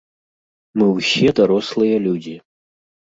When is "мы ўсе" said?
0.81-1.27